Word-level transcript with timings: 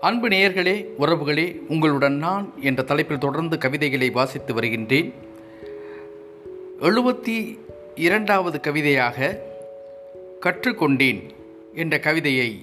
அன்பு 0.00 0.28
நேயர்களே 0.28 0.86
உறவுகளே 0.98 1.60
உங்களுடன் 1.68 2.16
நான் 2.16 2.52
என்ற 2.60 2.82
தலைப்பில் 2.82 3.18
தொடர்ந்து 3.18 3.58
கவிதைகளை 3.58 4.10
வாசித்து 4.10 4.54
வருகின்றேன். 4.54 5.12
எழுபத்தி 6.80 7.58
இரண்டாவது 7.94 8.60
கவிதையாக 8.60 9.42
கற்றுக்கொண்டேன் 10.42 11.30
என்ற 11.74 11.98
கவிதையை 11.98 12.60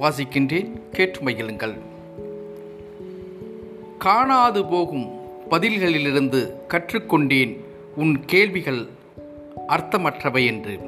வாசிக்கின்றேன். 0.00 0.70
கேட்டு 0.92 1.20
மகிழுங்கள். 1.20 1.74
காணாது 3.98 4.64
போகும் 4.64 5.20
பதில்களிலிருந்து 5.50 6.52
கற்றுக்கொண்டேன் 6.68 7.56
உன் 7.96 8.24
கேள்விகள் 8.24 8.86
அர்த்தமற்றவை 9.68 10.46
என்று. 10.46 10.78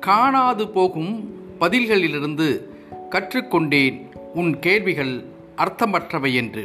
காணாது 0.00 0.68
போகும் 0.68 1.40
பதில்களிலிருந்து 1.60 2.62
கற்றுக்கொண்டேன் 3.10 4.07
உன் 4.40 4.52
கேள்விகள் 4.58 5.14
அர்த்தமற்றவை 5.56 6.32
என்று. 6.34 6.64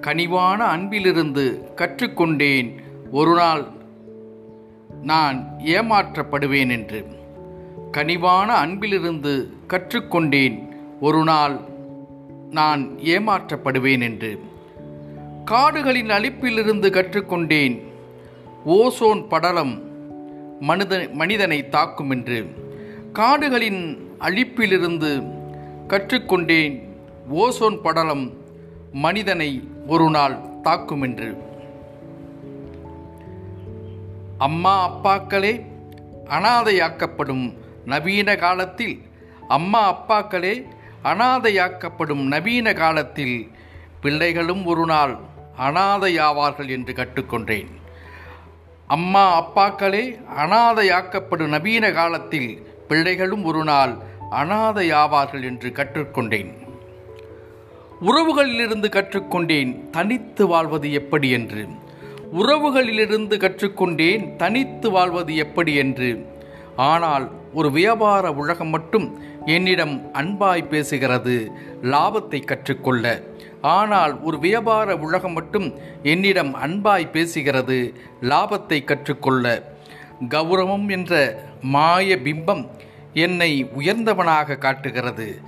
கனிவான 0.00 0.60
அன்பிலிருந்து 0.74 1.44
கற்றுக்கொண்டேன் 1.76 2.68
ஒரு 3.10 3.34
நாள் 3.34 3.64
நான் 5.02 5.38
ஏமாற்றப்படுவேன் 5.64 6.70
என்று. 6.70 7.00
கனிவான 7.92 8.48
அன்பிலிருந்து 8.62 9.32
கற்றுக்கொண்டேன் 9.68 10.56
ஒரு 11.00 11.22
நாள் 11.24 11.56
நான் 12.50 12.82
ஏமாற்றப்படுவேன் 13.12 14.02
என்று. 14.02 14.32
காடுகளின் 15.44 16.10
அழிப்பிலிருந்து 16.10 16.88
கற்றுக்கொண்டேன் 16.96 17.76
ஓசோன் 18.66 19.22
படலம் 19.28 19.74
மனித 20.60 20.94
மனிதனை 21.12 21.58
தாக்கும் 21.68 22.10
என்று. 22.10 22.38
காடுகளின் 23.12 23.82
அழிப்பிலிருந்து 24.20 25.10
கற்றுக்கொண்டேன். 25.90 26.74
ஓசோன் 27.42 27.78
படலம் 27.84 28.24
மனிதனை 29.04 29.48
ஒரு 29.86 30.06
நாள் 30.10 30.34
தாக்கும் 30.62 31.02
என்று 31.02 31.28
அம்மா 34.46 34.74
அப்பாக்களே 34.88 35.52
அனாதையாக்கப்படும் 36.36 37.44
நவீன 37.84 38.36
காலத்தில் 38.36 38.94
அம்மா 39.56 39.82
அப்பாக்களே 39.92 40.54
அனாதையாக்கப்படும் 41.10 42.24
நவீன 42.34 42.72
காலத்தில் 42.72 43.36
பிள்ளைகளும் 44.00 44.62
ஒரு 44.72 44.84
நாள் 44.86 45.14
அனாதையாவார்கள் 45.66 46.70
என்று 46.76 46.92
கற்றுக்கொண்டேன். 47.00 47.70
அம்மா 48.96 49.24
அப்பாக்களே 49.40 50.04
அனாதையாக்கப்படும் 50.42 51.52
நவீன 51.56 51.92
காலத்தில் 51.92 52.50
பிள்ளைகளும் 52.88 53.44
ஒரு 53.44 53.64
நாள் 53.64 53.92
அனாதையாவார்கள் 54.30 55.42
என்று 55.42 55.68
கற்றுக்கொண்டேன். 55.70 56.50
உறவுகளிலிருந்து 58.00 58.88
கற்றுக்கொண்டேன் 58.88 59.90
தனித்து 59.90 60.46
வாழ்வது 60.46 60.92
எப்படி 60.92 61.30
என்று. 61.30 61.68
உறவுகளிலிருந்து 62.32 63.36
கற்றுக்கொண்டேன் 63.36 64.36
தனித்து 64.36 64.90
வாழ்வது 64.90 65.36
எப்படி 65.36 65.74
என்று. 65.74 66.26
ஆனால் 66.76 67.32
ஒரு 67.52 67.70
வியாபார 67.70 68.32
உலகம் 68.32 68.68
மட்டும் 68.68 69.20
என்னிடம் 69.46 70.10
அன்பாய் 70.14 70.70
பேசுகிறது 70.70 71.48
லாபத்தை 71.82 72.44
கற்றுக்கொள்ள. 72.44 73.22
ஆனால் 73.60 74.20
ஒரு 74.20 74.38
வியாபார 74.38 74.96
உலகம் 74.96 75.32
மட்டும் 75.32 75.74
என்னிடம் 76.02 76.54
அன்பாய் 76.54 77.12
பேசுகிறது 77.12 77.94
லாபத்தை 78.22 78.84
கற்றுக்கொள்ள. 78.84 79.74
கௌரவம் 80.28 80.88
என்ற 80.88 81.42
மாய 81.62 82.16
பிம்பம் 82.16 82.70
என்னை 83.12 83.64
உயர்ந்தவனாக 83.64 84.58
காட்டுகிறது. 84.58 85.40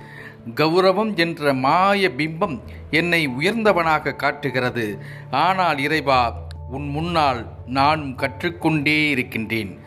கௌரவம் 0.55 1.15
என்ற 1.15 1.53
மாய 1.53 2.11
பிம்பம் 2.17 2.59
என்னை 2.89 3.27
உயர்ந்தவனாக 3.27 4.15
காட்டுகிறது. 4.15 4.99
ஆனால் 5.31 5.77
இறைவா 5.77 6.41
உன் 6.71 6.89
முன்னால் 6.89 7.45
நானும் 7.67 8.15
கற்றுக்கொண்டே 8.15 9.09
இருக்கின்றேன். 9.09 9.79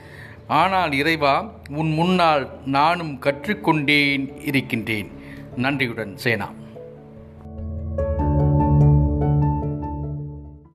ஆனால் 0.47 0.93
இறைவா 0.93 1.51
உன் 1.71 1.93
முன்னால் 1.93 2.51
நானும் 2.65 3.19
கற்றுக்கொண்டேன் 3.21 4.47
இருக்கின்றேன். 4.47 5.11
நன்றியுடன் 5.57 6.17
சேனா. 6.17 6.53